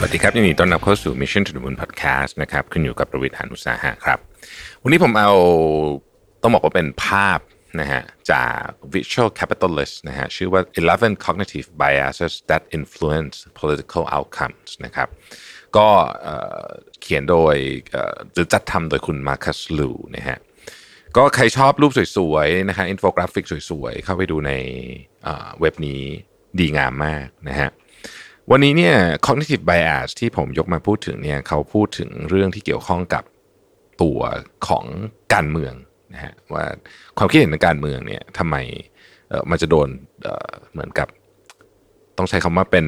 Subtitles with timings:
[0.00, 4.18] สวัสดีครับยินดีต้อนรับเข้าสู่ Mission to the Moon Podcast นะครับขึ้นอยู่กับประวิทยานุตสาหะครับ
[4.82, 5.32] วันนี้ผมเอา
[6.42, 7.38] ต้องบอกว่าเป็นภาพ
[7.80, 15.08] นะฮะจาก Visual Capitalist นะฮะชื่อว่า 11 Cognitive Biases that Influence Political Outcomes นะครับ
[15.76, 15.88] ก็
[17.00, 17.56] เขียนโดย
[18.34, 20.38] หรือจัดทำโดยคุณมาร์คัสลูนะฮะ
[21.16, 24.52] ก็ใครชอบรูปสวยๆนะฮะอินโฟกราฟิกสวยๆ เข้าไปดูใน
[25.60, 26.00] เว็บนี้
[26.58, 27.70] ดีงามมากนะฮะ
[28.52, 33.24] วันนี้เนี่ย cognitive bias ที่ผมยกมาพูดถึงเนี่ยเขาพูดถึงเรื่องที่เกี่ยวข้องกับ
[34.02, 34.20] ตัว
[34.68, 34.84] ของ
[35.34, 35.74] การเมือง
[36.14, 36.64] นะฮะว่า
[37.18, 38.56] ความคิดเห็นทางการเมืองเนี่ยทำไม
[39.28, 39.88] เออมันจะโดน
[40.22, 41.08] เออเหมือนกับ
[42.18, 42.86] ต้องใช้คำว่าเป็น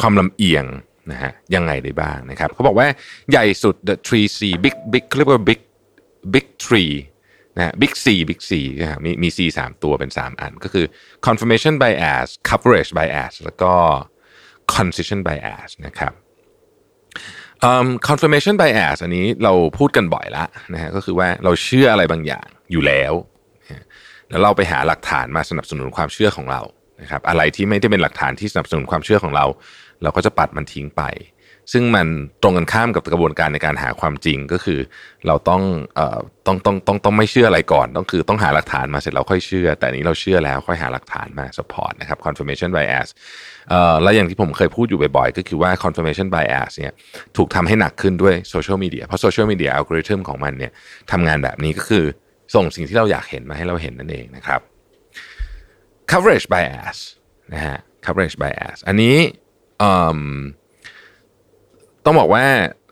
[0.00, 0.64] ความลำเอียง
[1.12, 2.88] นะฮะยังไงได้บ้างนะครับเขาบอกว่า
[3.30, 5.60] ใหญ่สุด the three C big big เรียกว่า big
[6.34, 6.92] big three
[7.56, 10.86] นะฮะ big C big C นะฮะมีมี C สามตัวเป็น 3 อันก็คือ
[11.26, 13.74] confirmation bias coverage bias แล้วก็
[14.74, 16.12] concision bias นะครับ
[17.68, 23.12] um, confirmation bias อันนี้เราพูดกันบ่อยแล้วนะฮะก็คือว่าเราเชื่ออะไรบางอย่างอยู่แล้ว
[24.30, 26.60] แล้วเราไปหาหลักฐานมาสนับสนุนความเชื่อของเรา
[27.00, 29.44] นะครับอะไรที่ไม่ได้เป็นหลักฐานที่สนับสนุนความเชื่อของเรา
[30.02, 31.02] เราก็จะปัดมันทิ้งไป
[31.72, 32.06] ซึ่งมัน
[32.42, 34.80] ตรงกันข้ามกับกระบวนการในการหาความจริงก็คือ
[35.26, 35.62] เราต้อง
[35.96, 43.08] เอ่อต้องต้องต้องต้องไม่เชื่ออะไรก่อนต้องคือต้องหาหลักฐานมาเสร็จแล้วค่อยเชื่อ แต่อันนี้เราเชื่อแล้วค่อยหาหลักฐานมา support นะครับ confirmation bias
[43.70, 46.92] เอ่อแล้วอย่างที่ผมเคยพูดอยู่บ่อยๆ ก็คือว่า confirmation bias เนี่ย
[47.36, 50.72] ถูกทำให้หนักขึ้นด้วยโซเชียลมีเดียเพราะโซเชียลมีเดียอัลกอริทึมของมันเนี่ย
[51.12, 52.04] ทำงานแบบนี้ก็คือ
[52.54, 54.60] ส่งสิ่งที่เราอยากเห็นมาให้เราเห็นนั่นเองนะครับ
[56.10, 56.98] coverage bias
[57.52, 59.16] นะฮะ coverage bias อันนี้
[59.82, 60.20] อืม
[62.06, 62.44] ต้องบอกว่า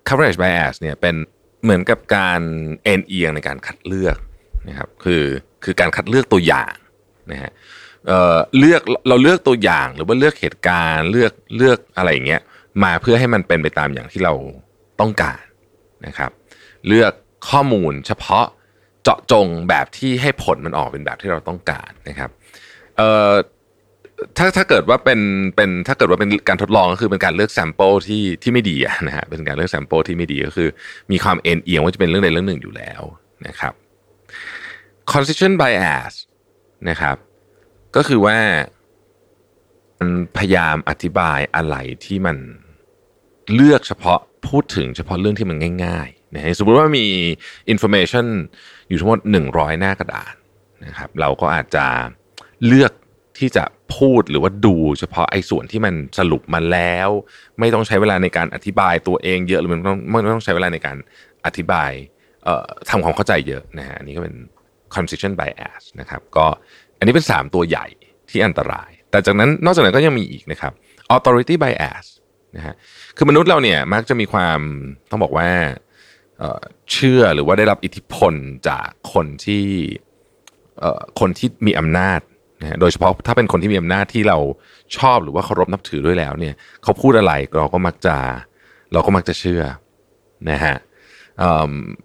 [0.08, 1.14] coverage bias เนี่ยเป็น
[1.62, 2.41] เหมือนกับการ
[2.84, 4.16] เอ็นเอียงในการคัดเลือก
[4.69, 5.25] นะครับคือ
[5.64, 6.75] คือการคัดเลือกตัวอย่าง
[7.32, 7.52] นะฮะ
[8.06, 12.42] เออเลือกเราเลือกตัวอย่างหรือว่าเลือกเหตุการณ์เลือกเลือกอะไรอย่างเงี้ย
[12.84, 14.34] มาเพื่อให้มันเป็นไปตามอย่างที่เรา
[15.00, 15.42] ต้องการ
[16.06, 16.31] นะครับ
[16.88, 17.12] เลือก
[17.48, 18.46] ข้อมูลเฉพาะ
[19.02, 22.31] เจาะจงแบบที่ให้ผลมันออกเป็นแบบที่เราต้องการนะครับ
[22.96, 23.32] เออ
[24.36, 25.20] ถ้าถ้าเกิดว่าเป็น
[25.56, 30.68] เป็นถ้าเกิดว่าเป็นการทดลองก็คือเป็นการเลือก sample ที่ที่ไม่ดีอะนะฮะเป็นการเลือก sample ที่ไม่ดีก็คือ
[31.12, 33.02] มีความเอ็นเอียงว่าจะเป็นเรื่องใดเรื่องหนึ่งอยู่แล้ว
[33.46, 33.74] นะครับ
[35.12, 36.14] concision bias
[36.88, 37.16] นะครับ
[37.96, 38.38] ก็คือว่า
[39.98, 42.36] มันพยายามอธิบายอะไรที่มัน
[43.54, 47.06] เลือกเฉพาะพูดถึงเฉพาะเรื่องที่มันง่ายๆนะฮะสมมติว่ามี
[47.72, 48.26] information
[48.88, 49.20] อยู่ทั้งหมด
[49.50, 50.34] 100 หน้ากระดาษ
[50.84, 51.86] นะครับ เราก็อาจจะ
[52.66, 52.92] เลือก
[53.38, 53.64] ที่จะ
[53.97, 57.09] พูดหรือว่าดูเฉพาะไอ้ส่วนที่มันสรุปมาแล้ว
[57.59, 60.97] ไม่ต้องใช้เวลาในการอธิบายตัวเองเยอะหรือมันต้องไม่ต้องใช้เวลาในการ
[61.47, 61.91] อธิบาย
[62.44, 64.34] เอ่อทำความเข้าใจเยอะนะฮะอันนี้ก็เป็น
[64.94, 66.47] concision bias นะครับก็
[66.99, 67.87] อันนี้เป็น 3 ตัวใหญ่
[68.31, 70.72] ที่อันตราย แต่จากนั้นนอกจากนั้นก็ยังมีอีกนะครับ
[71.15, 72.06] authority bias
[72.56, 72.75] นะฮะ
[73.16, 74.61] คือมนุษย์เราเนี่ยมักจะมีความ
[75.11, 75.49] ต้องบอกว่า
[76.93, 78.34] เชื่อหรือว่าได้รับอิทธิพล
[78.69, 79.66] จากคนที่
[81.21, 82.21] คนที่มีอำนาจ
[82.64, 84.38] นะฮะโดยเฉพาะถ้าเป็นคนที่มีอำนาจที่เรา
[84.97, 88.16] ชอบหรือว่าเคารพนับถือด้วยแล้วเนี่ยเขาพูดอะไรเราก็มักจะ
[88.92, 89.62] เราก็มักจะเชื่อ
[90.50, 90.76] นะฮะ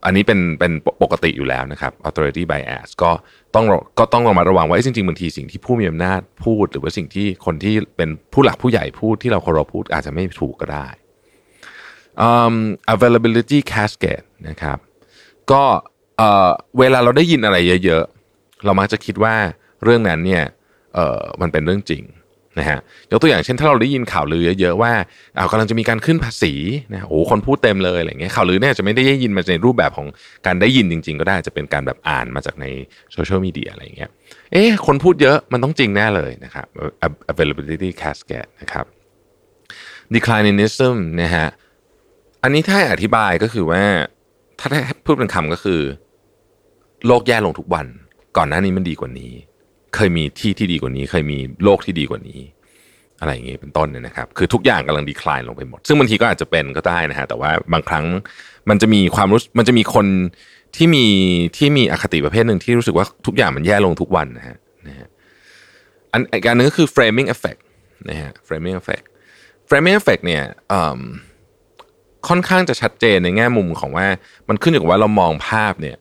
[0.05, 0.71] อันนี้เป็นเป็น
[1.03, 3.11] ปกติอยู่แล้วนะครับ authority bias ก็
[3.55, 3.65] ต้อง
[3.99, 10.87] ก็ต้องระมัดระวังว่าจริงๆบางทีสิ่งที่ผู้มีอำนาจพูด หรือว่าสิ่งที่คนที่เป็นผู้หลักผู้ใหญ่พูดที่เราเคารพพูดอาจจะไม่ถูกก็ได้
[12.21, 12.55] อืม
[12.93, 14.77] availability cascade นะครับ
[15.51, 15.63] ก็
[16.79, 18.03] เวลาเราได้ยินอะไรเยอะ
[18.33, 19.35] ๆ เรามักจะคิดว่า
[19.83, 20.43] เรื่องนั้นเนี่ย
[20.95, 22.03] เออมันเป็นเรื่องจริง
[22.59, 22.79] นะฮะ
[23.11, 24.91] ยกตัวอย่างเช่นถ้าเราได้ยินข่าวลือเยอะๆว่า
[25.37, 26.53] อ้ากำลังจะมีการขึ้นภาษี
[26.93, 30.07] นะโอ้คนพูดเต็มเลยอะไรเงี้ยข่าวลือเนี่ยจะไม่ได้ยินมาในรูปแบบของ
[30.45, 32.65] การได้ยินจริง ๆ ก็ได้จะเป็นการแบบอ่านมาจากใน
[33.13, 34.09] โซเชียลมีเดียอะไรเงี้ย
[34.51, 36.67] เอ๊ะคนพูดเยอะมันต้องจริงแน่เลยนะครับ
[37.31, 38.85] availability cascade นะครับ
[40.13, 41.47] declinism นะฮะ
[42.43, 43.83] อันนี้ถ้าให้อธิบายก็คือว่า
[44.59, 45.81] ถ้าให้พูดเป็นคำก็คือ
[47.05, 47.87] โลกแย่ลงทุกวัน
[48.37, 49.33] ก่อนหน้านี้มันดีกว่านี้
[49.95, 52.39] เคยมีที่ที่ดีกว่านี้ เคยมีโลกที่ดีกว่านี้
[53.19, 58.05] อะไรอย่างเงี้เป็นต้นเนี่ยนะครับ คือทุกอย่างกำลังดีคลายลงไปหมด ซึ่งบางทีก็อาจจะเป็นก็ได้นะฮะแต่ว่าบางครั้ง
[58.69, 60.07] มันจะมีความรู้มันจะมีคน
[60.75, 61.05] ที่มี
[61.57, 64.57] ที่มีอคติประเภทหนึ่งที่รู้สึกว่าทุกอย่างมันแย่ลงทุกวันนะฮะ
[64.87, 65.07] นะฮะ
[66.11, 67.61] อันอีกการหนึงก็คือ framing effect
[68.09, 69.05] นะฮะ framing effect
[69.69, 70.43] framing effect เนี่ย
[72.27, 74.07] ค่อนข้างจะชัดเจนในแง่มุมของว่า
[74.49, 75.97] มันขึ้นอยู่กับว่าเรามองภาพเนี่ย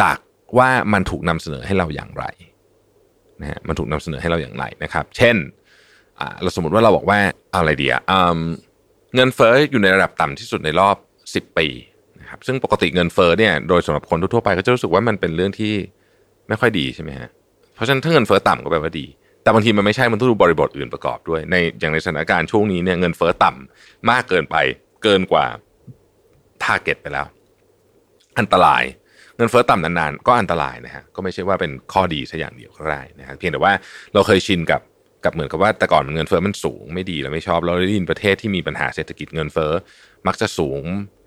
[0.00, 0.18] จาก
[0.58, 2.24] ว่ามันถูกนำเสนอให้เราอย่างไร
[3.40, 5.36] นะฮะมันถูกนำเสนอให้เราอย่างไรนะครับ เช่น
[6.42, 7.18] เราสมมติว่าเราบอกว่า
[7.54, 8.02] อะไรดีอะ
[9.14, 10.96] เงินเฟ้ออยู่ในระดับต่ำที่สุดในรอบ
[11.50, 11.66] 10 ปี
[12.20, 15.74] นะครับซึ่งปกติเงินเฟ้อเนี่ยโดยสำหรับคนทั่วไปก็จะรู้สึกว่ามันเป็นเรื่องที่
[16.48, 17.28] ไม่ค่อยดีใช่ไหมฮะ
[17.74, 19.06] เพราะฉะนั้นถ้าเงินเฟ้อต่ำก็แปลว่าดี
[19.42, 24.56] แต่บางทีมันไม่ใช่มันต้องดูบริบทอื่นประกอบด้วยในอย่างในสถานการณ์ช่วงนี้เนี่ยเงินเฟ้อต่ำมากเกินไป
[25.02, 25.44] เกินกว่า
[26.62, 27.26] ทาร์เก็ตไปแล้ว
[28.38, 28.82] อันตราย
[29.36, 33.72] เงินเฟ้อต่ำนานๆ ก็อันตรายนะฮะก็ไม่ใช่ว่าเป็นข้อดีซะอย่างเดียวก็ได้นะฮะเพียงแต่ว่า
[34.14, 34.82] เราเคยชินกับ
[35.24, 39.72] กับเหมือนกับว่าแต่ก่อนเงินเฟ้อมันสูงไม่ดีเราไม่ชอบเราได้ยินประเทศที่มีปัญหาเศรษฐกิจเงินเฟ้อ
[40.26, 40.82] มักจะสูง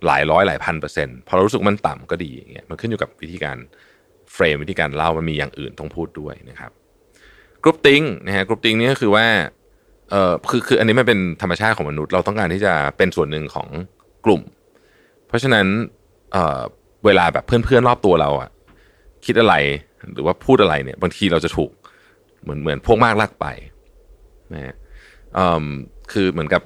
[0.05, 3.57] หลายร้อยหลายพันเปอร์เซ็นต์พอเรารู้สึกมันต่ำก็ดีอย่างเงี้ยมันขึ้นอยู่กับวิธีการ
[4.33, 6.71] frame วิธีการเล่ามันมีอย่างอื่นต้องพูดด้วยนะครับ
[7.63, 9.25] groupthink นะฮะ groupthink นี่ก็คือว่า
[10.09, 13.67] เอ่อคือคืออันนี้มันเป็นธรรมชาติของมนุษย์เราต้องการที่จะเป็นส่วนหนึ่งของ
[14.25, 14.41] กลุ่ม
[15.27, 15.65] เพราะฉะนั้น
[16.33, 16.61] เออ
[17.05, 18.49] เวลาแบบเพื่อนๆรอบตัวเราอะ
[19.25, 19.55] คิดอะไร
[20.13, 21.71] หรือว่าพูดอะไรเนี่ย บางทีเราจะถูก
[22.43, 23.45] เหมือนเหมือนพวกมากลากไป
[24.53, 24.75] นะฮะ
[26.11, 26.61] คือเหมือนกับ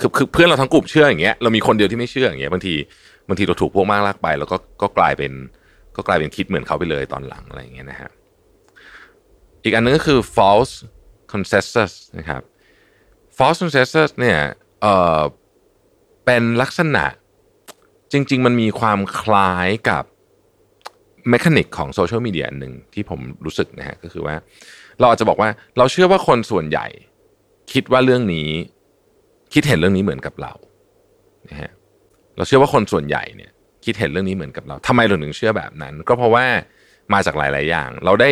[0.00, 2.74] คือคือเพื่อนเราทั้งกลุ่มเชื่ออย่างเงี้ยเรามีคนเดียวที่ไม่เชื่ออย่างเงี้ยบางที
[3.28, 5.32] บางทีเราถูกพวกมากลากไป แล้วก็ก็กลายเป็น
[5.96, 8.10] ก็กลายเป็นคิดเหมือนเขาไปเลยตอนหลังอะไรอย่างเงี้ยนะฮะ
[9.62, 10.72] อีกอันนึงก็คือ false
[11.32, 12.42] consensus นะครับ
[13.36, 14.38] false consensus เนี่ย
[14.80, 14.86] เอ
[15.18, 15.20] อ
[16.24, 17.04] เป็นลักษณะ
[18.12, 20.04] จริง ๆ มันมีความคล้ายกับ
[21.30, 24.34] เมคานิกของโซเชียลมีเดียหนึ่งที่ผมรู้สึกนะฮะก็คือว่า
[25.00, 25.48] เราอาจจะบอกว่า
[25.78, 26.86] เราเชื่อว่าคนส่วนใหญ่
[27.72, 28.48] คิดว่าเรื่องนี้
[29.52, 30.52] คิดเห็นเรื่องนี้เหมือนกับเรา
[31.50, 31.70] นะฮะ
[32.36, 33.50] เราเชื่อว่าคนส่วนใหญ่เนี่ย
[33.84, 36.44] คิดเห็นเรื่องนี้เหมือนกับเราทำไมเราถึงเชื่อแบบนั้น ก็เพราะว่า
[37.12, 38.30] มาจากหลาย ๆ อย่าง เราได้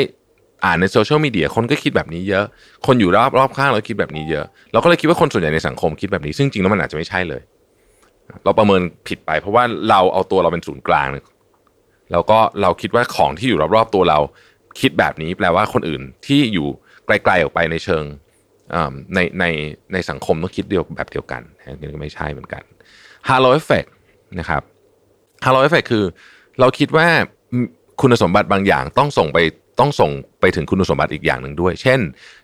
[0.64, 2.44] อ่านในโซเชียลมีเดียคนก็คิดแบบนี้เยอะ
[2.86, 7.42] คนอยู่รอบรอบข้างเราคิดแบบนี้เยอะ เราก็เลยคิดว่าคนส่วนใหญ่ในสังคมคิดแบบนี้ ซึ่งจริงแล้วมันอาจจะไม่ใช่เลย
[8.44, 11.08] เราประเมินผิดไป เพราะว่าเราเอาตัวเราเป็นศูนย์กลาง
[12.12, 14.18] แล้วก็เราคิดว่าของที่อยู่รอบๆตัวเรา
[14.80, 16.68] คิดแบบนี้แปลว่าคนอื่นที่อยู่
[17.06, 18.04] ไกลๆออกไปในเชิง
[19.14, 19.44] ในใน
[19.92, 21.42] ในสังคมต้องคิดเดียวแบบเดียวกัน
[21.78, 22.62] นี่ก็ไม่ใช่เหมือนกัน
[23.28, 23.84] halo effect
[24.38, 24.62] นะครับ
[25.44, 26.04] halo effect คือ
[26.60, 27.06] เราคิดว่า
[28.00, 29.38] คุณสมบัติบางอย่างต้องส่งไป
[29.80, 30.10] ต้องส่ง
[30.40, 32.00] ไปถึงคุณสมบัติอีกอย่างหนึ่งด้วย เช่น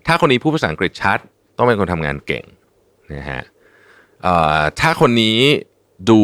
[0.07, 1.19] ถ้าคนนี้พูดภาษาอังกฤษชัด
[1.57, 2.45] ต้องเป็นคนทำงานเก่ง
[3.15, 3.43] นะฮะ
[4.81, 5.39] ถ้าคนนี้
[6.09, 6.21] ดู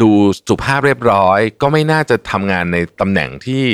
[0.00, 0.10] ดู
[0.48, 3.64] สุภาพเรียบร้อย ก็ไม่น่าจะทำงานในตำแหน่งที่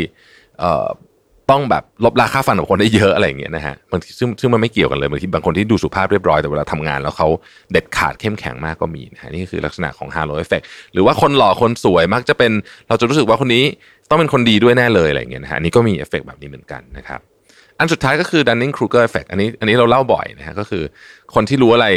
[1.51, 7.29] ต้องแบบรบราฆ่าฟันของคนได้เยอะอะไรอย่างเงี้ยนะฮะบางทีซึ่งซึ่งมันไม่เกี่ยวกันเลยบางทีบางคนที่ดูสุภาพเรียบร้อยแต่เวลาทำงานแล้วเขา
[7.73, 10.63] เด็ดขาดเข้มแข็งมากก็มีนะฮะนี่คือลักษณะของ halo effect
[10.93, 12.53] หรือว่าคนหล่อคนสวยมักจะเป็น
[12.89, 13.65] เราจะรู้สึกว่าคนนี้
[14.09, 17.21] ต้องเป็นคนดีด้วยแน่เลยอะไรอย่างเงี้ยนะฮะนี่ก็มีเอฟเฟกแบบนี้เหมือนกันนะครับ
[17.79, 20.83] อันสุดท้ายก็คือ Dunning Kruger effect อันนี้อันนี้เราเล่าบ่อยนะฮะก็คือ
[21.35, 21.89] คนที่รู้อะไร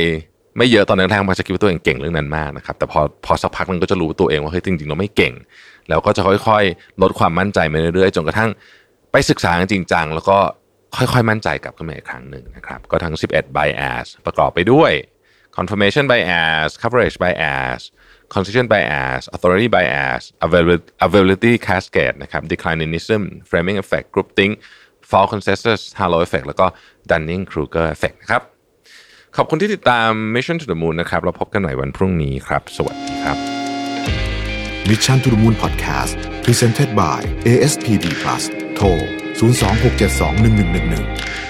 [0.58, 5.34] ไม่เยอะตอนแรกๆมันจะคิดว่าตัวเองเก่งเรื่องนั้นมากนะครับ แต่พอพอสักพักมันก็จะรู้ตัวเองว่าเฮ้ยจริงๆเราไม่เก่ง
[5.90, 8.50] แล้วก็จะค่อยๆ ลดความมั่นใจไปเรื่อยๆจนกระทั่ง
[9.12, 10.38] ไปศึกษาจริงจังแล้วก็
[10.98, 14.92] ค่อยๆ มั่นใจกลับขึ้นมาอีกครั้งหนึ่งนะครับ ก็ทั้ง 11 bias ประกอบไปด้วย
[15.58, 17.82] confirmation bias coverage bias
[18.34, 20.22] constitution bias authority bias
[21.06, 24.54] availability cascade นะครับ declinism framing effect groupthink
[25.10, 26.66] false consensus halo effect แล้วก็
[27.10, 28.53] dunning kruger effect นะครับ
[29.38, 33.38] ขอบคุณที่ติดตาม Mission to the Moon นะครับเราพบกันใหม่วันพรุ่งนี้ครับ สวัสดีครับ
[34.90, 38.44] Mission to the Moon Podcast Presented by ASPD Plus
[38.76, 38.88] โทร
[39.40, 41.43] 026721111